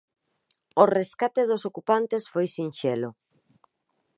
[0.81, 3.09] O rescate dos ocupantes foi sinxelo.